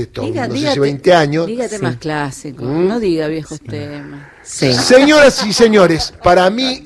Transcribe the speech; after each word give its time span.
esto, 0.00 0.22
no 0.22 0.56
sé 0.56 0.72
si 0.72 0.78
20 0.78 1.14
años. 1.14 1.46
Dígate 1.46 1.78
más 1.78 1.96
clásico, 1.96 2.64
no 2.64 2.98
diga 3.00 3.28
viejos 3.28 3.60
temas. 3.60 4.28
Señoras 4.42 5.44
y 5.46 5.52
señores, 5.52 6.12
para 6.22 6.48
mí 6.50 6.82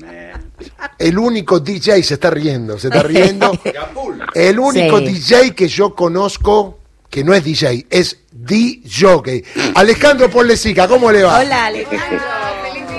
el 0.97 1.17
único 1.17 1.59
DJ 1.59 2.03
se 2.03 2.15
está 2.15 2.29
riendo, 2.29 2.77
se 2.77 2.87
está 2.87 3.03
riendo. 3.03 3.51
el 4.33 4.59
único 4.59 4.99
DJ 4.99 5.53
que 5.53 5.67
yo 5.67 5.93
conozco 5.93 6.79
que 7.09 7.23
no 7.23 7.33
es 7.33 7.43
DJ, 7.43 7.87
es 7.89 8.19
DJ. 8.31 9.43
Alejandro 9.75 10.29
Ponlesica, 10.29 10.87
¿cómo 10.87 11.11
le 11.11 11.23
va? 11.23 11.39
Hola, 11.39 11.67
Alejandro. 11.67 12.19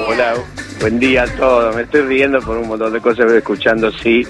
Hola, 0.09 0.35
buen 0.81 0.99
día 0.99 1.25
a 1.25 1.27
todos. 1.27 1.75
Me 1.75 1.83
estoy 1.83 2.03
riendo 2.03 2.41
por 2.41 2.57
un 2.57 2.69
montón 2.69 2.93
de 2.93 3.01
cosas, 3.01 3.31
escuchando, 3.31 3.93
sí. 3.93 4.27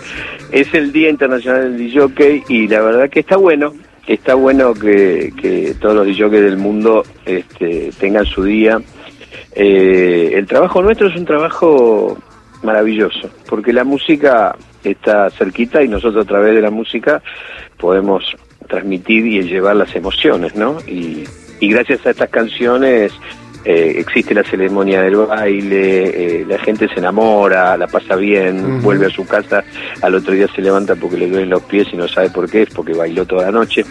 Es 0.50 0.72
el 0.74 0.90
Día 0.90 1.10
Internacional 1.10 1.76
del 1.76 1.90
DJ 1.90 2.44
y 2.48 2.66
la 2.66 2.80
verdad 2.80 3.10
que 3.10 3.20
está 3.20 3.36
bueno, 3.36 3.74
está 4.06 4.34
bueno 4.34 4.74
que, 4.74 5.74
todos 5.80 5.94
los 5.94 6.06
DJs 6.06 6.30
del 6.30 6.56
mundo 6.56 7.04
este, 7.24 7.90
tengan 7.98 8.24
su 8.26 8.44
día. 8.44 8.80
Eh, 9.54 10.32
el 10.34 10.46
trabajo 10.46 10.82
nuestro 10.82 11.08
es 11.08 11.16
un 11.16 11.24
trabajo 11.24 12.18
maravilloso, 12.62 13.30
porque 13.48 13.72
la 13.72 13.84
música 13.84 14.56
está 14.84 15.30
cerquita 15.30 15.82
y 15.82 15.88
nosotros 15.88 16.24
a 16.24 16.28
través 16.28 16.54
de 16.54 16.62
la 16.62 16.70
música 16.70 17.22
podemos 17.78 18.24
transmitir 18.68 19.26
y 19.26 19.42
llevar 19.42 19.76
las 19.76 19.94
emociones, 19.94 20.54
¿no? 20.54 20.78
Y 20.86 21.24
gracias 21.60 22.04
a 22.06 22.10
estas 22.10 22.28
canciones 22.28 23.12
eh, 23.68 23.98
existe 23.98 24.32
la 24.32 24.44
ceremonia 24.44 25.02
del 25.02 25.16
baile, 25.16 26.04
eh, 26.04 26.46
la 26.46 26.56
gente 26.58 26.86
se 26.86 27.00
enamora, 27.00 27.76
la 27.76 27.88
pasa 27.88 28.14
bien, 28.14 28.80
vuelve 28.80 29.06
a 29.06 29.10
su 29.10 29.26
casa, 29.26 29.64
al 30.02 30.14
otro 30.14 30.34
día 30.34 30.46
se 30.54 30.62
levanta 30.62 30.94
porque 30.94 31.16
le 31.16 31.28
duelen 31.28 31.50
los 31.50 31.64
pies 31.64 31.88
y 31.92 31.96
no 31.96 32.06
sabe 32.06 32.30
por 32.30 32.48
qué, 32.48 32.62
es 32.62 32.70
porque 32.70 32.92
bailó 32.92 33.26
toda 33.26 33.46
la 33.46 33.50
noche. 33.50 33.84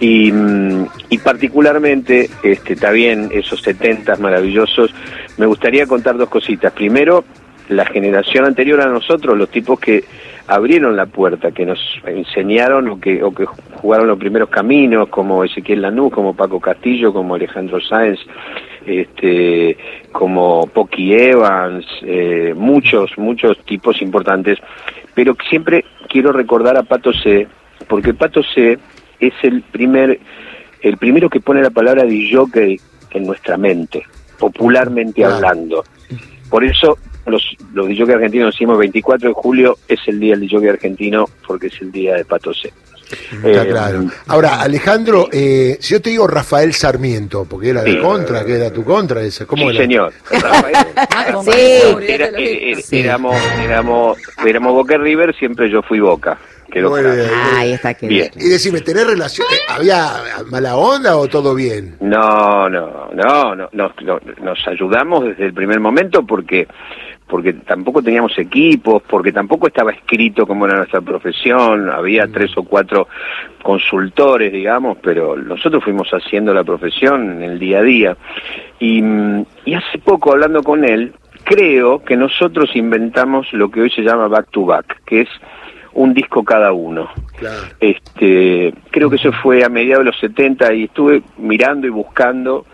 y, 0.00 0.32
mm, 0.32 0.86
y, 1.10 1.18
particularmente, 1.18 2.28
este, 2.42 2.72
está 2.72 2.90
bien, 2.90 3.28
esos 3.32 3.62
70 3.62 4.16
maravillosos, 4.16 4.92
me 5.38 5.46
gustaría 5.46 5.86
contar 5.86 6.16
dos 6.16 6.28
cositas. 6.28 6.72
Primero, 6.72 7.24
la 7.68 7.86
generación 7.86 8.46
anterior 8.46 8.80
a 8.80 8.88
nosotros, 8.88 9.38
los 9.38 9.48
tipos 9.48 9.78
que 9.78 10.02
abrieron 10.48 10.96
la 10.96 11.06
puerta, 11.06 11.52
que 11.52 11.64
nos 11.64 11.78
enseñaron 12.04 12.88
o 12.88 13.00
que, 13.00 13.22
o 13.22 13.32
que 13.32 13.46
jugaron 13.46 14.08
los 14.08 14.18
primeros 14.18 14.48
caminos, 14.48 15.08
como 15.08 15.44
Ezequiel 15.44 15.82
Lanús, 15.82 16.12
como 16.12 16.34
Paco 16.34 16.60
Castillo, 16.60 17.12
como 17.12 17.36
Alejandro 17.36 17.80
Sáenz, 17.80 18.18
este, 18.86 19.76
como 20.12 20.66
Pocky 20.66 21.14
Evans, 21.14 21.86
eh, 22.02 22.54
muchos, 22.56 23.16
muchos 23.16 23.58
tipos 23.64 24.00
importantes, 24.02 24.58
pero 25.14 25.36
siempre 25.48 25.84
quiero 26.08 26.32
recordar 26.32 26.76
a 26.76 26.82
Pato 26.82 27.12
C, 27.12 27.46
porque 27.88 28.14
Pato 28.14 28.42
C 28.42 28.78
es 29.20 29.34
el 29.42 29.62
primer, 29.62 30.20
el 30.80 30.96
primero 30.96 31.30
que 31.30 31.40
pone 31.40 31.62
la 31.62 31.70
palabra 31.70 32.04
DJ 32.04 32.78
en 33.12 33.26
nuestra 33.26 33.56
mente, 33.56 34.02
popularmente 34.38 35.24
hablando. 35.24 35.84
Por 36.50 36.64
eso 36.64 36.98
los, 37.26 37.56
los 37.72 38.08
argentinos 38.08 38.54
decimos 38.54 38.78
24 38.78 39.28
de 39.28 39.34
julio 39.34 39.78
es 39.88 40.00
el 40.06 40.20
día 40.20 40.36
del 40.36 40.48
DJ 40.48 40.70
argentino 40.70 41.26
porque 41.46 41.68
es 41.68 41.80
el 41.80 41.90
día 41.90 42.14
de 42.14 42.24
Pato 42.24 42.52
C. 42.52 42.72
Está 43.10 43.62
eh, 43.62 43.68
claro. 43.68 44.04
Ahora, 44.26 44.60
Alejandro, 44.60 45.28
eh, 45.32 45.76
si 45.80 45.94
yo 45.94 46.00
te 46.00 46.10
digo 46.10 46.26
Rafael 46.26 46.72
Sarmiento, 46.72 47.44
porque 47.48 47.70
era 47.70 47.82
de 47.82 47.98
contra, 48.00 48.44
que 48.44 48.56
era 48.56 48.72
tu 48.72 48.84
contra, 48.84 49.22
esa, 49.22 49.46
¿cómo 49.46 49.70
sí, 49.70 49.76
señor. 49.76 50.12
Rafael, 50.30 50.76
ah, 50.96 51.42
sí. 51.44 52.96
éramos, 52.98 53.36
éramos, 53.62 54.18
éramos 54.44 54.72
Boca 54.72 54.96
River, 54.96 55.34
siempre 55.36 55.70
yo 55.70 55.82
fui 55.82 56.00
Boca. 56.00 56.38
ahí 57.56 57.72
está, 57.72 57.94
que 57.94 58.08
bien. 58.08 58.30
Y 58.36 58.48
decime, 58.48 58.80
¿tenés 58.80 59.06
relación? 59.06 59.46
Eh, 59.50 59.56
¿Había 59.68 60.22
mala 60.50 60.76
onda 60.76 61.16
o 61.16 61.28
todo 61.28 61.54
bien? 61.54 61.96
No, 62.00 62.68
no, 62.68 63.10
no, 63.14 63.54
no, 63.54 63.68
nos, 63.72 63.92
nos 64.42 64.68
ayudamos 64.68 65.24
desde 65.24 65.46
el 65.46 65.54
primer 65.54 65.78
momento 65.78 66.26
porque 66.26 66.66
porque 67.26 67.52
tampoco 67.54 68.02
teníamos 68.02 68.38
equipos, 68.38 69.02
porque 69.08 69.32
tampoco 69.32 69.66
estaba 69.66 69.92
escrito 69.92 70.46
como 70.46 70.66
era 70.66 70.76
nuestra 70.76 71.00
profesión, 71.00 71.88
había 71.90 72.26
mm. 72.26 72.32
tres 72.32 72.56
o 72.56 72.64
cuatro 72.64 73.08
consultores, 73.62 74.52
digamos, 74.52 74.98
pero 75.02 75.36
nosotros 75.36 75.82
fuimos 75.82 76.08
haciendo 76.10 76.52
la 76.52 76.64
profesión 76.64 77.32
en 77.32 77.42
el 77.42 77.58
día 77.58 77.78
a 77.78 77.82
día. 77.82 78.16
Y, 78.78 79.02
y 79.64 79.74
hace 79.74 79.98
poco, 79.98 80.32
hablando 80.32 80.62
con 80.62 80.84
él, 80.84 81.14
creo 81.44 82.04
que 82.04 82.16
nosotros 82.16 82.74
inventamos 82.74 83.52
lo 83.52 83.70
que 83.70 83.82
hoy 83.82 83.90
se 83.90 84.02
llama 84.02 84.28
back 84.28 84.50
to 84.50 84.66
back, 84.66 85.02
que 85.04 85.22
es 85.22 85.28
un 85.94 86.12
disco 86.12 86.44
cada 86.44 86.72
uno. 86.72 87.08
Este, 87.80 88.74
creo 88.90 89.08
que 89.08 89.16
eso 89.16 89.32
fue 89.32 89.64
a 89.64 89.68
mediados 89.68 90.04
de 90.04 90.10
los 90.10 90.20
70 90.20 90.74
y 90.74 90.84
estuve 90.84 91.22
mirando 91.38 91.86
y 91.86 91.90
buscando 91.90 92.66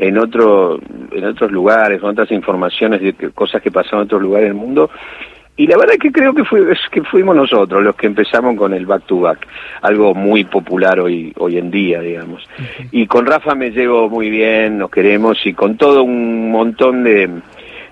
en 0.00 0.16
otro 0.18 0.80
en 1.12 1.24
otros 1.24 1.52
lugares, 1.52 2.00
con 2.00 2.10
otras 2.10 2.30
informaciones 2.32 3.00
de 3.02 3.12
cosas 3.30 3.60
que 3.60 3.70
pasaron 3.70 4.00
en 4.00 4.04
otros 4.06 4.22
lugares 4.22 4.48
del 4.48 4.56
mundo. 4.56 4.90
Y 5.56 5.66
la 5.66 5.76
verdad 5.76 5.96
es 5.96 6.00
que 6.00 6.10
creo 6.10 6.32
que, 6.32 6.42
fue, 6.42 6.62
que 6.90 7.02
fuimos 7.02 7.36
nosotros 7.36 7.82
los 7.82 7.94
que 7.94 8.06
empezamos 8.06 8.56
con 8.56 8.72
el 8.72 8.86
back 8.86 9.04
to 9.04 9.20
back, 9.20 9.46
algo 9.82 10.14
muy 10.14 10.44
popular 10.44 10.98
hoy, 11.00 11.34
hoy 11.36 11.58
en 11.58 11.70
día, 11.70 12.00
digamos. 12.00 12.48
Y 12.92 13.06
con 13.06 13.26
Rafa 13.26 13.54
me 13.54 13.70
llevo 13.70 14.08
muy 14.08 14.30
bien, 14.30 14.78
nos 14.78 14.90
queremos, 14.90 15.44
y 15.44 15.52
con 15.52 15.76
todo 15.76 16.02
un 16.02 16.50
montón 16.50 17.04
de, 17.04 17.28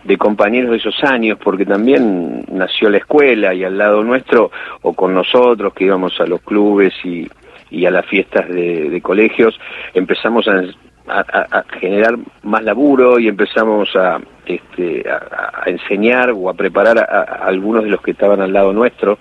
de 0.02 0.16
compañeros 0.16 0.70
de 0.70 0.78
esos 0.78 1.04
años, 1.04 1.36
porque 1.44 1.66
también 1.66 2.42
nació 2.50 2.88
la 2.88 2.98
escuela 2.98 3.52
y 3.52 3.64
al 3.64 3.76
lado 3.76 4.02
nuestro, 4.02 4.50
o 4.80 4.94
con 4.94 5.12
nosotros 5.12 5.74
que 5.74 5.84
íbamos 5.84 6.18
a 6.20 6.26
los 6.26 6.40
clubes 6.40 6.94
y, 7.04 7.28
y 7.70 7.84
a 7.84 7.90
las 7.90 8.06
fiestas 8.06 8.48
de, 8.48 8.88
de 8.88 9.00
colegios, 9.02 9.60
empezamos 9.92 10.48
a, 10.48 10.62
a, 11.08 11.64
generar 11.80 12.16
más 12.42 12.62
laburo 12.62 13.18
y 13.18 13.28
empezamos 13.28 13.94
a, 13.96 14.20
este, 14.46 15.04
a, 15.08 15.62
enseñar 15.66 16.30
o 16.30 16.48
a 16.48 16.54
preparar 16.54 16.98
a, 16.98 17.22
algunos 17.46 17.84
de 17.84 17.90
los 17.90 18.00
que 18.02 18.12
estaban 18.12 18.40
al 18.40 18.52
lado 18.52 18.72
nuestro. 18.72 19.18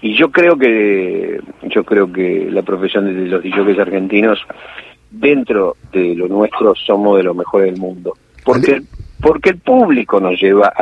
Y 0.00 0.14
yo 0.14 0.30
creo 0.30 0.56
que 0.56 1.40
yo 1.62 1.84
creo 1.84 2.12
que 2.12 2.48
la 2.50 2.62
profesión 2.62 3.06
de 3.06 3.26
los 3.26 3.42
DJs 3.42 3.78
argentinos 3.78 4.38
dentro 5.10 5.76
de 5.92 6.14
lo 6.14 6.28
nuestro 6.28 6.74
somos 6.74 7.16
de 7.16 7.24
los 7.24 7.34
mejores 7.34 7.72
del 7.72 7.80
mundo. 7.80 8.14
Porque 8.44 8.82
porque 9.20 9.50
el 9.50 9.58
público 9.58 10.20
nos 10.20 10.38
lleva 10.40 10.72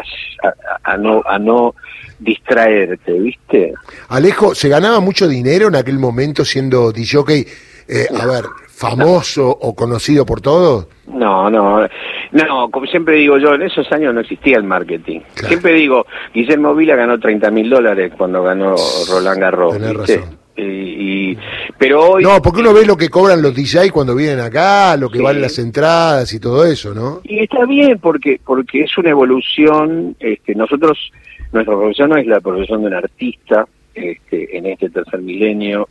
a, 0.83 0.97
no 0.97 1.23
a 1.25 1.39
no 1.39 1.75
distraerte, 2.19 3.13
¿viste? 3.13 3.75
Alejo, 4.09 4.55
¿se 4.55 4.69
ganaba 4.69 5.01
mucho 5.01 5.29
dinero 5.29 5.69
en 5.69 5.77
aquel 5.77 5.99
momento 5.99 6.45
siendo 6.45 6.93
DJ? 6.93 7.47
Eh, 7.87 8.07
a 8.19 8.27
ver, 8.27 8.45
famoso 8.75 9.49
o 9.49 9.75
conocido 9.75 10.27
por 10.27 10.41
todos? 10.41 10.89
No, 11.07 11.51
no, 11.51 11.87
no, 12.33 12.71
como 12.71 12.87
siempre 12.87 13.17
digo 13.17 13.39
yo, 13.39 13.55
en 13.55 13.63
esos 13.63 13.91
años 13.93 14.15
no 14.15 14.21
existía 14.21 14.57
el 14.57 14.65
marketing. 14.65 15.21
Siempre 15.35 15.75
digo, 15.75 16.07
Guillermo 16.33 16.75
Vila 16.75 16.97
ganó 16.97 17.19
30 17.19 17.51
mil 17.51 17.71
dólares 17.71 18.13
cuando 18.17 18.43
ganó 18.43 18.75
Roland 19.11 19.41
Garros. 19.41 19.73
Tenés 19.75 19.95
razón. 19.95 20.45
Y, 20.57 21.37
pero 21.79 22.13
hoy 22.13 22.23
no 22.23 22.41
porque 22.41 22.61
uno 22.61 22.73
ve 22.73 22.87
lo 22.87 22.97
que 22.97 23.09
cobran 23.09 23.43
los 23.43 23.53
DJ 23.53 23.91
cuando 23.91 24.15
vienen 24.15 24.39
acá 24.39 24.97
lo 24.97 25.11
que 25.11 25.21
valen 25.21 25.43
las 25.43 25.59
entradas 25.59 26.33
y 26.33 26.39
todo 26.39 26.65
eso 26.65 26.95
no 26.95 27.23
y 27.25 27.41
está 27.41 27.67
bien 27.67 27.99
porque 27.99 28.41
porque 28.45 28.83
es 28.83 28.97
una 28.97 29.11
evolución 29.11 30.15
este 30.21 30.55
nosotros 30.55 31.11
nuestra 31.53 31.75
profesión 31.75 32.11
no 32.11 32.19
es 32.19 32.27
la 32.29 32.41
profesión 32.41 32.83
de 32.83 32.87
un 32.87 32.95
artista 32.95 33.67
este, 33.95 34.57
en 34.57 34.67
este 34.67 34.91
tercer 34.91 35.21
milenio 35.23 35.89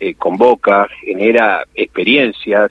eh, 0.00 0.14
convoca, 0.14 0.88
genera 1.00 1.64
experiencias 1.74 2.70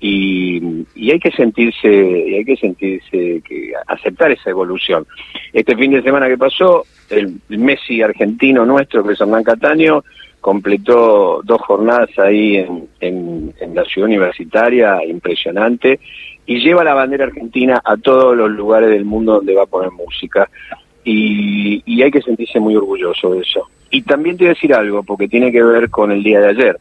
y, 0.00 0.84
hay 1.10 1.18
que 1.18 1.30
sentirse, 1.30 1.88
hay 1.88 2.44
que 2.44 2.56
sentirse 2.56 3.42
que 3.44 3.72
aceptar 3.86 4.30
esa 4.30 4.50
evolución. 4.50 5.06
Este 5.52 5.76
fin 5.76 5.92
de 5.92 6.02
semana 6.02 6.28
que 6.28 6.38
pasó, 6.38 6.84
el, 7.10 7.40
Messi 7.48 8.02
argentino 8.02 8.66
nuestro, 8.66 9.04
que 9.04 9.14
es 9.14 9.20
Hernán 9.20 9.44
Cataño, 9.44 10.04
completó 10.40 11.40
dos 11.42 11.60
jornadas 11.62 12.10
ahí 12.18 12.56
en, 12.56 12.88
en, 13.00 13.74
la 13.74 13.84
ciudad 13.84 14.08
universitaria, 14.08 15.04
impresionante, 15.04 15.98
y 16.46 16.60
lleva 16.60 16.84
la 16.84 16.94
bandera 16.94 17.24
argentina 17.24 17.80
a 17.84 17.96
todos 17.96 18.36
los 18.36 18.50
lugares 18.50 18.90
del 18.90 19.04
mundo 19.04 19.34
donde 19.34 19.54
va 19.54 19.64
a 19.64 19.66
poner 19.66 19.90
música. 19.90 20.48
Y, 21.08 21.82
y 21.86 22.02
hay 22.02 22.10
que 22.10 22.20
sentirse 22.20 22.58
muy 22.58 22.74
orgulloso 22.74 23.30
de 23.30 23.40
eso. 23.40 23.68
Y 23.90 24.02
también 24.02 24.36
te 24.36 24.44
voy 24.44 24.50
a 24.50 24.54
decir 24.54 24.74
algo, 24.74 25.04
porque 25.04 25.28
tiene 25.28 25.52
que 25.52 25.62
ver 25.62 25.88
con 25.88 26.10
el 26.10 26.22
día 26.22 26.40
de 26.40 26.48
ayer. 26.48 26.80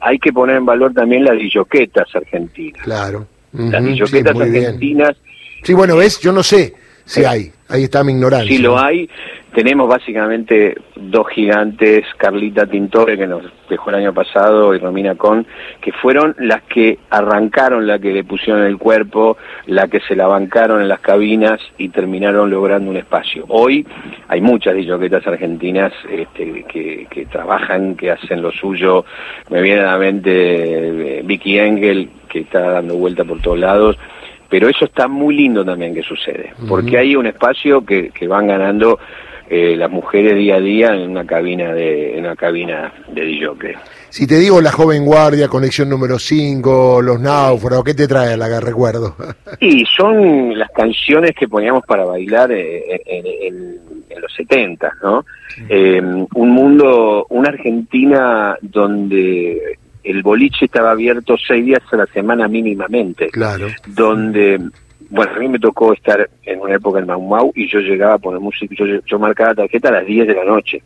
Hay 0.00 0.18
que 0.18 0.32
poner 0.32 0.56
en 0.56 0.64
valor 0.64 0.94
también 0.94 1.24
las 1.24 1.36
dilloquetas 1.36 2.08
argentinas. 2.14 2.82
Claro. 2.82 3.26
Las 3.52 3.84
dilloquetas 3.84 4.34
argentinas. 4.34 5.16
Sí, 5.62 5.74
bueno, 5.74 5.96
ves, 5.96 6.18
yo 6.20 6.32
no 6.32 6.42
sé 6.42 6.74
si 7.10 7.24
hay. 7.24 7.50
Ahí 7.68 7.84
está 7.84 8.04
mi 8.04 8.12
ignorancia. 8.12 8.56
Sí 8.56 8.62
lo 8.62 8.78
hay. 8.78 9.08
Tenemos 9.54 9.88
básicamente 9.88 10.76
dos 10.94 11.26
gigantes, 11.28 12.04
Carlita 12.16 12.66
Tintore, 12.66 13.18
que 13.18 13.26
nos 13.26 13.42
dejó 13.68 13.90
el 13.90 13.96
año 13.96 14.14
pasado, 14.14 14.76
y 14.76 14.78
Romina 14.78 15.16
Con, 15.16 15.44
que 15.80 15.90
fueron 15.90 16.36
las 16.38 16.62
que 16.62 16.98
arrancaron, 17.10 17.84
la 17.84 17.98
que 17.98 18.12
le 18.12 18.22
pusieron 18.22 18.62
el 18.62 18.78
cuerpo, 18.78 19.36
la 19.66 19.88
que 19.88 19.98
se 20.00 20.14
la 20.14 20.28
bancaron 20.28 20.80
en 20.80 20.88
las 20.88 21.00
cabinas 21.00 21.60
y 21.78 21.88
terminaron 21.88 22.48
logrando 22.48 22.90
un 22.90 22.96
espacio. 22.96 23.44
Hoy 23.48 23.84
hay 24.28 24.40
muchas 24.40 24.76
disjoquetas 24.76 25.26
argentinas 25.26 25.92
este, 26.08 26.64
que, 26.68 27.08
que 27.10 27.26
trabajan, 27.26 27.96
que 27.96 28.12
hacen 28.12 28.42
lo 28.42 28.52
suyo. 28.52 29.04
Me 29.48 29.60
viene 29.62 29.80
a 29.80 29.92
la 29.92 29.98
mente 29.98 31.18
eh, 31.18 31.22
Vicky 31.24 31.58
Engel, 31.58 32.08
que 32.28 32.40
está 32.40 32.70
dando 32.70 32.94
vuelta 32.94 33.24
por 33.24 33.40
todos 33.40 33.58
lados 33.58 33.98
pero 34.50 34.68
eso 34.68 34.84
está 34.84 35.08
muy 35.08 35.36
lindo 35.36 35.64
también 35.64 35.94
que 35.94 36.02
sucede, 36.02 36.52
porque 36.68 36.98
hay 36.98 37.16
un 37.16 37.26
espacio 37.26 37.84
que, 37.84 38.10
que 38.10 38.26
van 38.26 38.48
ganando 38.48 38.98
eh, 39.52 39.74
las 39.76 39.90
mujeres 39.90 40.36
día 40.36 40.54
a 40.54 40.60
día 40.60 40.94
en 40.94 41.10
una 41.10 41.26
cabina 41.26 41.72
de 41.72 42.16
en 42.16 42.20
una 42.20 42.36
cabina 42.36 42.92
de 43.12 43.22
DJ. 43.22 43.48
Si 44.08 44.24
te 44.24 44.38
digo 44.38 44.60
La 44.60 44.70
Joven 44.70 45.04
Guardia, 45.04 45.48
Conexión 45.48 45.88
número 45.88 46.20
5, 46.20 47.02
Los 47.02 47.18
Náufragos, 47.18 47.84
¿qué 47.84 47.94
te 47.94 48.06
trae 48.06 48.34
a 48.34 48.36
la 48.36 48.48
que 48.48 48.60
recuerdo? 48.60 49.16
Y 49.58 49.84
son 49.96 50.56
las 50.56 50.70
canciones 50.70 51.32
que 51.32 51.48
poníamos 51.48 51.82
para 51.84 52.04
bailar 52.04 52.52
eh, 52.52 53.02
en, 53.06 53.80
los 54.20 54.32
70, 54.34 54.92
¿no? 55.02 55.24
Eh, 55.68 56.00
un 56.00 56.50
mundo, 56.50 57.26
una 57.30 57.48
Argentina 57.48 58.56
donde 58.60 59.78
el 60.04 60.22
boliche 60.22 60.66
estaba 60.66 60.92
abierto 60.92 61.36
seis 61.36 61.64
días 61.64 61.82
a 61.90 61.96
la 61.96 62.06
semana 62.06 62.48
mínimamente. 62.48 63.28
Claro. 63.28 63.68
Donde, 63.86 64.60
bueno, 65.10 65.32
a 65.34 65.38
mí 65.38 65.48
me 65.48 65.58
tocó 65.58 65.92
estar 65.92 66.28
en 66.44 66.60
una 66.60 66.74
época 66.74 67.00
en 67.00 67.06
Mau 67.06 67.20
Mau 67.20 67.52
y 67.54 67.68
yo 67.68 67.80
llegaba 67.80 68.14
a 68.14 68.18
poner 68.18 68.40
música, 68.40 68.74
yo, 68.76 68.86
yo 69.04 69.18
marcaba 69.18 69.54
tarjeta 69.54 69.88
a 69.88 69.92
las 69.92 70.06
10 70.06 70.26
de 70.26 70.34
la 70.34 70.44
noche. 70.44 70.82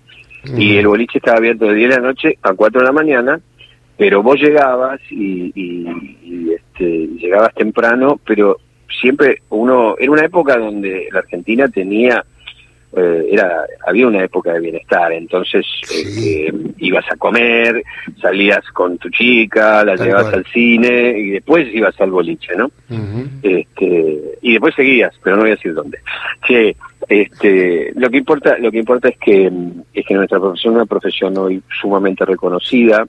Y 0.56 0.76
el 0.76 0.86
boliche 0.86 1.18
estaba 1.18 1.38
abierto 1.38 1.64
de 1.64 1.74
10 1.74 1.90
de 1.90 1.96
la 1.96 2.06
noche 2.08 2.38
a 2.42 2.52
4 2.52 2.80
de 2.80 2.86
la 2.86 2.92
mañana, 2.92 3.40
pero 3.96 4.22
vos 4.22 4.38
llegabas 4.38 5.00
y, 5.10 5.50
y, 5.54 6.52
este, 6.52 7.06
llegabas 7.16 7.54
temprano, 7.54 8.20
pero 8.26 8.58
siempre 9.00 9.40
uno, 9.48 9.96
era 9.98 10.10
una 10.10 10.24
época 10.24 10.58
donde 10.58 11.08
la 11.10 11.20
Argentina 11.20 11.68
tenía 11.68 12.24
eh, 12.96 13.28
era 13.32 13.66
había 13.86 14.06
una 14.06 14.22
época 14.22 14.52
de 14.52 14.60
bienestar, 14.60 15.12
entonces 15.12 15.66
este, 15.82 16.52
ibas 16.78 17.04
a 17.10 17.16
comer, 17.16 17.82
salías 18.20 18.64
con 18.72 18.98
tu 18.98 19.10
chica, 19.10 19.84
la 19.84 19.96
llevabas 19.96 20.32
al 20.32 20.44
cine 20.46 21.18
y 21.18 21.30
después 21.30 21.66
ibas 21.74 22.00
al 22.00 22.10
boliche, 22.10 22.54
¿no? 22.56 22.70
este, 23.42 24.38
y 24.42 24.52
después 24.52 24.74
seguías, 24.74 25.12
pero 25.22 25.36
no 25.36 25.42
voy 25.42 25.52
a 25.52 25.56
decir 25.56 25.74
dónde. 25.74 25.98
Que 26.46 26.76
este, 27.08 27.92
lo 27.96 28.08
que 28.10 28.18
importa, 28.18 28.58
lo 28.58 28.70
que 28.70 28.78
importa 28.78 29.08
es 29.08 29.18
que 29.18 29.50
es 29.92 30.06
que 30.06 30.14
nuestra 30.14 30.38
profesión 30.38 30.74
es 30.74 30.76
una 30.76 30.86
profesión 30.86 31.36
hoy 31.36 31.62
sumamente 31.80 32.24
reconocida. 32.24 33.06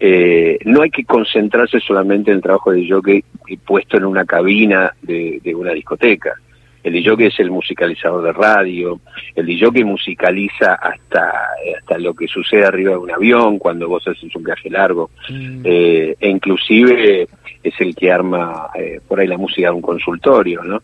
Eh, 0.00 0.58
no 0.64 0.82
hay 0.82 0.90
que 0.90 1.04
concentrarse 1.04 1.80
solamente 1.80 2.30
en 2.30 2.36
el 2.36 2.42
trabajo 2.42 2.70
de 2.70 2.88
jockey 2.88 3.24
puesto 3.66 3.96
en 3.96 4.04
una 4.04 4.24
cabina 4.24 4.94
de, 5.02 5.40
de 5.42 5.54
una 5.54 5.72
discoteca 5.72 6.34
el 6.82 6.92
DJ 6.92 7.26
es 7.26 7.40
el 7.40 7.50
musicalizador 7.50 8.24
de 8.24 8.32
radio, 8.32 9.00
el 9.34 9.46
DJ 9.46 9.84
musicaliza 9.84 10.74
hasta, 10.74 11.32
hasta 11.76 11.98
lo 11.98 12.14
que 12.14 12.28
sucede 12.28 12.64
arriba 12.64 12.92
de 12.92 12.98
un 12.98 13.10
avión 13.10 13.58
cuando 13.58 13.88
vos 13.88 14.06
haces 14.06 14.34
un 14.34 14.44
viaje 14.44 14.70
largo, 14.70 15.10
mm. 15.28 15.60
eh, 15.64 16.16
e 16.18 16.28
inclusive 16.28 17.28
es 17.62 17.74
el 17.80 17.94
que 17.94 18.10
arma 18.12 18.68
eh, 18.74 19.00
por 19.06 19.20
ahí 19.20 19.26
la 19.26 19.36
música 19.36 19.68
de 19.68 19.74
un 19.74 19.82
consultorio, 19.82 20.62
¿no? 20.62 20.82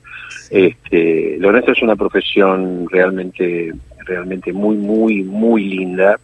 Este, 0.50 1.36
lo 1.38 1.52
nuestro 1.52 1.72
es 1.72 1.82
una 1.82 1.96
profesión 1.96 2.86
realmente, 2.90 3.72
realmente 4.06 4.52
muy, 4.52 4.76
muy, 4.76 5.22
muy 5.22 5.64
linda 5.64 6.18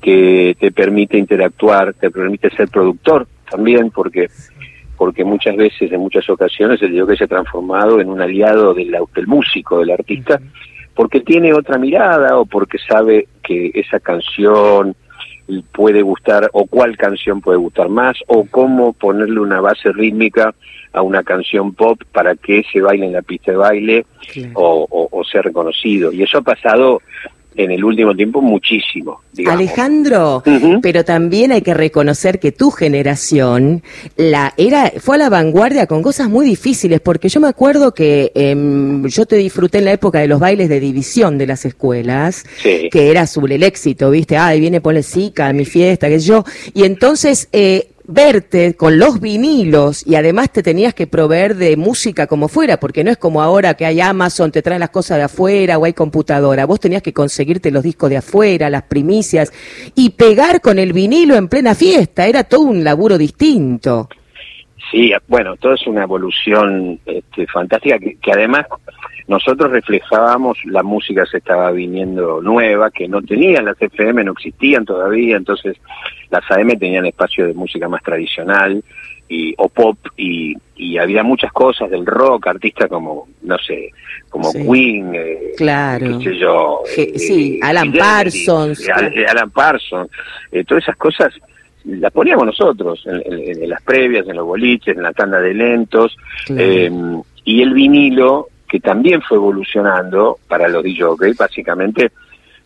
que 0.00 0.56
te 0.58 0.72
permite 0.72 1.16
interactuar, 1.16 1.94
te 1.94 2.10
permite 2.10 2.50
ser 2.50 2.68
productor 2.68 3.26
también, 3.48 3.90
porque 3.90 4.28
porque 5.02 5.24
muchas 5.24 5.56
veces, 5.56 5.90
en 5.90 5.98
muchas 5.98 6.30
ocasiones, 6.30 6.80
el 6.80 7.04
que 7.04 7.16
se 7.16 7.24
ha 7.24 7.26
transformado 7.26 8.00
en 8.00 8.08
un 8.08 8.20
aliado 8.20 8.72
del, 8.72 8.96
del 9.12 9.26
músico, 9.26 9.80
del 9.80 9.90
artista, 9.90 10.40
porque 10.94 11.22
tiene 11.22 11.52
otra 11.52 11.76
mirada 11.76 12.38
o 12.38 12.46
porque 12.46 12.78
sabe 12.78 13.26
que 13.42 13.72
esa 13.74 13.98
canción 13.98 14.94
puede 15.72 16.02
gustar 16.02 16.48
o 16.52 16.66
cuál 16.66 16.96
canción 16.96 17.40
puede 17.40 17.58
gustar 17.58 17.88
más 17.88 18.16
o 18.28 18.46
cómo 18.48 18.92
ponerle 18.92 19.40
una 19.40 19.60
base 19.60 19.90
rítmica 19.90 20.54
a 20.92 21.02
una 21.02 21.24
canción 21.24 21.74
pop 21.74 22.00
para 22.12 22.36
que 22.36 22.62
se 22.72 22.80
baile 22.80 23.06
en 23.06 23.14
la 23.14 23.22
pista 23.22 23.50
de 23.50 23.56
baile 23.56 24.06
o, 24.54 25.08
o, 25.10 25.24
sea 25.24 25.42
reconocido. 25.42 26.12
Y 26.12 26.22
eso 26.22 26.38
ha 26.38 26.42
pasado 26.42 27.02
en 27.54 27.70
el 27.70 27.84
último 27.84 28.14
tiempo 28.14 28.40
muchísimo. 28.40 29.20
Alejandro, 29.46 30.42
pero 30.82 31.04
también 31.04 31.52
hay 31.52 31.62
que 31.62 31.74
reconocer 31.74 32.38
que 32.38 32.52
tu 32.52 32.70
generación 32.70 33.82
la 34.16 34.52
era 34.56 34.92
fue 34.98 35.16
a 35.16 35.18
la 35.18 35.30
vanguardia 35.30 35.86
con 35.86 36.02
cosas 36.02 36.28
muy 36.28 36.44
difíciles, 36.44 37.00
porque 37.00 37.28
yo 37.28 37.40
me 37.40 37.48
acuerdo 37.48 37.94
que 37.94 38.32
em, 38.34 39.06
yo 39.06 39.24
te 39.26 39.36
disfruté 39.36 39.78
en 39.78 39.86
la 39.86 39.92
época 39.92 40.20
de 40.20 40.28
los 40.28 40.40
bailes 40.40 40.68
de 40.68 40.80
división 40.80 41.38
de 41.38 41.46
las 41.46 41.64
escuelas, 41.64 42.44
que 42.62 43.10
era 43.10 43.26
sobre 43.26 43.54
el 43.54 43.62
éxito, 43.62 44.10
viste, 44.10 44.36
ay, 44.36 44.60
viene 44.60 44.80
Pole 44.80 45.02
Sica 45.02 45.48
a 45.48 45.52
mi 45.52 45.64
fiesta, 45.64 46.08
que 46.08 46.18
yo, 46.18 46.44
y 46.74 46.84
entonces 46.84 47.48
eh, 47.52 47.91
verte 48.12 48.74
con 48.74 48.98
los 48.98 49.20
vinilos 49.20 50.06
y 50.06 50.14
además 50.14 50.50
te 50.52 50.62
tenías 50.62 50.94
que 50.94 51.06
proveer 51.06 51.56
de 51.56 51.76
música 51.76 52.26
como 52.26 52.48
fuera, 52.48 52.78
porque 52.78 53.04
no 53.04 53.10
es 53.10 53.16
como 53.16 53.42
ahora 53.42 53.74
que 53.74 53.86
hay 53.86 54.00
Amazon, 54.00 54.52
te 54.52 54.62
traen 54.62 54.80
las 54.80 54.90
cosas 54.90 55.18
de 55.18 55.24
afuera 55.24 55.78
o 55.78 55.84
hay 55.84 55.92
computadora, 55.92 56.66
vos 56.66 56.80
tenías 56.80 57.02
que 57.02 57.12
conseguirte 57.12 57.70
los 57.70 57.82
discos 57.82 58.10
de 58.10 58.18
afuera, 58.18 58.70
las 58.70 58.82
primicias 58.82 59.52
y 59.94 60.10
pegar 60.10 60.60
con 60.60 60.78
el 60.78 60.92
vinilo 60.92 61.36
en 61.36 61.48
plena 61.48 61.74
fiesta, 61.74 62.26
era 62.26 62.44
todo 62.44 62.62
un 62.62 62.84
laburo 62.84 63.18
distinto. 63.18 64.08
Sí, 64.90 65.12
bueno, 65.26 65.56
todo 65.56 65.74
es 65.74 65.86
una 65.86 66.02
evolución 66.02 67.00
este, 67.06 67.46
fantástica 67.46 67.98
que, 67.98 68.16
que 68.16 68.32
además 68.32 68.66
nosotros 69.28 69.70
reflejábamos 69.70 70.58
la 70.64 70.82
música 70.82 71.24
se 71.26 71.38
estaba 71.38 71.70
viniendo 71.70 72.40
nueva, 72.40 72.90
que 72.90 73.08
no 73.08 73.22
tenían 73.22 73.64
las 73.64 73.80
FM, 73.80 74.24
no 74.24 74.32
existían 74.32 74.84
todavía, 74.84 75.36
entonces 75.36 75.76
las 76.30 76.42
AM 76.50 76.78
tenían 76.78 77.06
espacio 77.06 77.46
de 77.46 77.54
música 77.54 77.88
más 77.88 78.02
tradicional 78.02 78.82
y, 79.28 79.54
o 79.58 79.68
pop 79.68 79.96
y, 80.16 80.54
y 80.76 80.98
había 80.98 81.22
muchas 81.22 81.52
cosas 81.52 81.90
del 81.90 82.04
rock, 82.04 82.48
artistas 82.48 82.88
como, 82.88 83.28
no 83.42 83.56
sé, 83.58 83.90
como 84.28 84.52
Queen, 84.52 85.14
eh, 85.14 85.52
claro. 85.56 86.18
qué 86.18 86.24
sé 86.24 86.38
yo, 86.38 86.80
eh, 86.96 87.18
sí, 87.18 87.60
Alan 87.62 87.92
Parsons, 87.92 88.88
Alan 88.88 89.50
Parsons, 89.50 90.10
eh, 90.50 90.64
todas 90.64 90.82
esas 90.82 90.96
cosas 90.96 91.32
las 91.84 92.12
poníamos 92.12 92.46
nosotros 92.46 93.04
en, 93.06 93.68
las 93.68 93.82
previas, 93.82 94.26
en 94.28 94.36
los 94.36 94.46
boliches, 94.46 94.96
en 94.96 95.02
la 95.02 95.12
tanda 95.12 95.40
de 95.40 95.52
lentos, 95.52 96.16
y 96.48 97.62
el 97.62 97.72
vinilo 97.72 98.48
que 98.72 98.80
también 98.80 99.20
fue 99.20 99.36
evolucionando 99.36 100.38
para 100.48 100.66
los 100.66 100.82
DJs, 100.82 101.36
básicamente, 101.36 102.10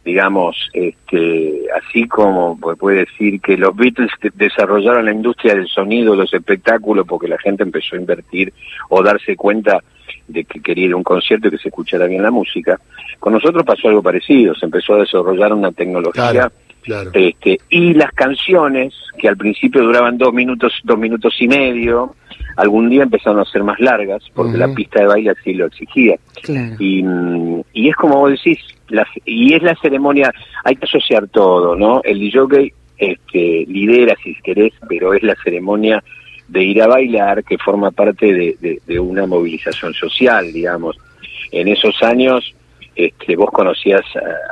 digamos, 0.04 0.70
este, 0.72 1.64
así 1.76 2.06
como 2.06 2.56
puede 2.78 3.06
decir 3.06 3.40
que 3.40 3.56
los 3.56 3.74
Beatles 3.74 4.12
desarrollaron 4.34 5.06
la 5.06 5.10
industria 5.10 5.56
del 5.56 5.66
sonido, 5.66 6.14
los 6.14 6.32
espectáculos, 6.32 7.04
porque 7.08 7.26
la 7.26 7.38
gente 7.38 7.64
empezó 7.64 7.96
a 7.96 7.98
invertir 7.98 8.52
o 8.88 9.02
darse 9.02 9.34
cuenta 9.34 9.82
de 10.28 10.44
que 10.44 10.60
quería 10.60 10.84
ir 10.84 10.92
a 10.92 10.96
un 10.96 11.02
concierto 11.02 11.48
y 11.48 11.50
que 11.50 11.58
se 11.58 11.70
escuchara 11.70 12.06
bien 12.06 12.22
la 12.22 12.30
música. 12.30 12.78
Con 13.18 13.32
nosotros 13.32 13.64
pasó 13.64 13.88
algo 13.88 14.00
parecido, 14.00 14.54
se 14.54 14.66
empezó 14.66 14.94
a 14.94 14.98
desarrollar 14.98 15.52
una 15.52 15.72
tecnología 15.72 16.52
Este, 17.14 17.58
y 17.68 17.94
las 17.94 18.12
canciones, 18.12 18.94
que 19.18 19.26
al 19.26 19.36
principio 19.36 19.82
duraban 19.82 20.18
dos 20.18 20.32
minutos, 20.32 20.72
dos 20.84 20.96
minutos 20.96 21.34
y 21.40 21.48
medio, 21.48 22.14
algún 22.56 22.88
día 22.88 23.02
empezaron 23.02 23.40
a 23.40 23.44
ser 23.44 23.62
más 23.62 23.78
largas, 23.78 24.22
porque 24.34 24.56
la 24.56 24.72
pista 24.75 25.00
de 25.00 25.06
baile 25.06 25.30
así 25.30 25.54
lo 25.54 25.66
exigía. 25.66 26.16
Y, 26.78 27.04
y, 27.72 27.88
es 27.88 27.96
como 27.96 28.20
vos 28.20 28.30
decís, 28.30 28.58
y 29.25 29.54
es 29.54 29.62
la 29.62 29.76
ceremonia, 29.76 30.32
hay 30.64 30.76
que 30.76 30.86
asociar 30.86 31.28
todo, 31.28 31.76
¿no? 31.76 32.00
El 32.02 32.18
DJ 32.18 32.72
este, 32.98 33.64
lidera, 33.68 34.16
si 34.22 34.34
querés, 34.42 34.72
pero 34.88 35.12
es 35.12 35.22
la 35.22 35.36
ceremonia 35.44 36.02
de 36.48 36.64
ir 36.64 36.82
a 36.82 36.86
bailar 36.86 37.44
que 37.44 37.58
forma 37.58 37.90
parte 37.90 38.32
de, 38.32 38.80
de, 38.86 39.00
una 39.00 39.26
movilización 39.26 39.92
social, 39.92 40.52
digamos. 40.52 40.96
En 41.52 41.68
esos 41.68 42.02
años 42.02 42.55
este, 42.96 43.36
vos 43.36 43.50
conocías 43.52 44.00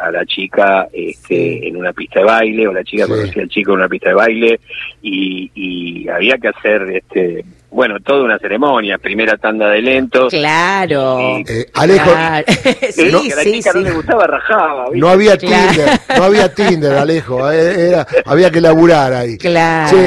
a, 0.03 0.11
la 0.11 0.25
chica 0.27 0.87
este, 0.93 1.67
en 1.67 1.77
una 1.77 1.93
pista 1.93 2.21
de 2.21 2.27
baile 2.27 2.69
o 2.69 2.73
la 2.73 2.85
chica 2.85 3.09
conocía 3.09 3.43
al 3.43 3.49
chico 3.49 3.73
en 3.73 3.79
una 3.79 3.89
pista 3.89 4.11
de 4.11 4.15
baile 4.15 4.61
y, 5.03 5.51
y 5.55 6.09
había 6.09 6.37
que 6.37 6.49
hacer 6.49 6.83
este 6.91 7.45
bueno, 7.75 7.99
toda 7.99 8.23
una 8.23 8.39
ceremonia, 8.39 8.99
primera 8.99 9.37
tanda 9.37 9.69
de 9.71 9.83
lentos. 9.83 10.33
Claro. 10.33 11.19
Eh, 11.45 11.67
Alejo, 11.75 12.09
sí, 12.91 13.09
¿no? 13.11 13.21
que 13.23 13.35
la 13.35 13.43
chica 13.43 13.73
no 13.75 13.81
le 13.81 13.91
gustaba, 13.91 14.27
rajaba. 14.29 14.87
No 14.95 15.09
había 15.09 15.37
Tinder, 15.37 15.89
no 16.17 16.23
había 16.23 16.55
Tinder, 16.55 16.93
Alejo, 16.93 17.51
eh, 17.51 17.89
era, 17.89 18.07
había 18.27 18.53
que 18.53 18.61
laburar 18.61 19.13
ahí. 19.13 19.39
Claro. 19.39 19.99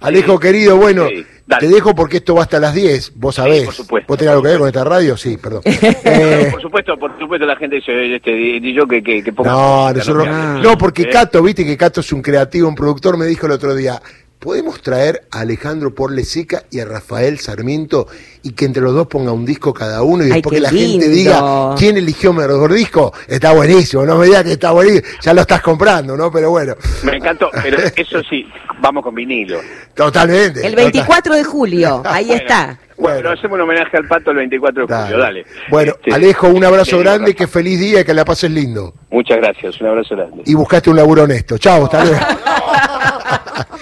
Alejo 0.00 0.38
querido, 0.38 0.76
bueno, 0.76 1.08
Te 1.46 1.68
dejo 1.68 1.94
porque 1.94 2.16
esto 2.16 2.34
va 2.34 2.42
hasta 2.42 2.58
las 2.58 2.74
10, 2.74 3.12
vos 3.16 3.36
sabés. 3.36 3.64
por 3.66 3.74
supuesto. 3.74 4.08
¿Vos 4.08 4.18
tenés 4.18 4.30
algo 4.32 4.42
que 4.42 4.48
ver 4.48 4.58
con 4.58 4.66
esta 4.66 4.84
radio? 4.84 5.16
Sí, 5.16 5.36
perdón. 5.36 5.62
Eh, 6.08 6.48
por 6.50 6.62
supuesto, 6.62 6.96
por 6.96 7.18
supuesto 7.18 7.46
la 7.46 7.56
gente 7.56 7.76
dice, 7.76 8.14
este, 8.14 8.60
yo 8.72 8.86
que, 8.86 9.02
que, 9.02 9.32
No, 9.44 9.92
nosotros, 9.92 10.28
no, 10.62 10.78
porque 10.78 11.02
¿Eh? 11.02 11.08
Cato, 11.10 11.42
viste 11.42 11.64
que 11.64 11.76
Cato 11.76 12.00
es 12.00 12.12
un 12.12 12.22
creativo, 12.22 12.68
un 12.68 12.74
productor, 12.74 13.16
me 13.16 13.26
dijo 13.26 13.46
el 13.46 13.52
otro 13.52 13.74
día, 13.74 14.00
¿Podemos 14.38 14.82
traer 14.82 15.22
a 15.30 15.40
Alejandro 15.40 15.94
Porleseca 15.94 16.64
y 16.70 16.80
a 16.80 16.84
Rafael 16.84 17.38
Sarmiento 17.38 18.06
y 18.42 18.52
que 18.52 18.66
entre 18.66 18.82
los 18.82 18.94
dos 18.94 19.06
ponga 19.06 19.32
un 19.32 19.46
disco 19.46 19.72
cada 19.72 20.02
uno 20.02 20.24
y 20.24 20.28
después 20.28 20.54
que 20.54 20.60
la 20.60 20.68
gente 20.68 21.08
diga 21.08 21.74
quién 21.76 21.96
eligió 21.96 22.34
mejor 22.34 22.72
disco? 22.72 23.12
Está 23.26 23.52
buenísimo, 23.52 24.04
no 24.04 24.16
me 24.16 24.26
digas 24.26 24.44
que 24.44 24.52
está 24.52 24.72
buenísimo, 24.72 25.06
ya 25.22 25.32
lo 25.32 25.40
estás 25.40 25.62
comprando, 25.62 26.16
¿no? 26.16 26.30
Pero 26.30 26.50
bueno. 26.50 26.74
Me 27.02 27.16
encantó, 27.16 27.50
pero 27.62 27.78
eso 27.96 28.22
sí, 28.28 28.46
vamos 28.78 29.02
con 29.02 29.14
vinilo. 29.14 29.58
Totalmente. 29.94 30.66
El 30.66 30.76
24 30.76 31.34
de 31.34 31.42
julio, 31.44 32.02
ahí 32.04 32.32
está. 32.32 32.78
Bueno, 32.98 33.30
hacemos 33.30 33.56
un 33.56 33.62
homenaje 33.62 33.96
al 33.96 34.06
pato 34.06 34.30
el 34.30 34.36
24 34.36 34.86
de 34.86 34.94
julio, 34.94 35.18
dale. 35.18 35.46
Bueno, 35.70 35.92
este, 35.96 36.14
Alejo, 36.14 36.48
un 36.48 36.64
abrazo 36.64 36.98
grande, 36.98 37.34
que 37.34 37.46
feliz 37.46 37.80
día 37.80 38.00
y 38.00 38.04
que 38.04 38.14
la 38.14 38.24
pases 38.24 38.50
lindo. 38.50 38.94
Muchas 39.10 39.38
gracias, 39.38 39.80
un 39.80 39.88
abrazo 39.88 40.14
grande. 40.14 40.42
Y 40.44 40.54
buscaste 40.54 40.90
un 40.90 40.96
laburo 40.96 41.22
honesto. 41.22 41.56
Chao, 41.58 41.84
hasta 41.84 42.04
luego. 42.04 42.20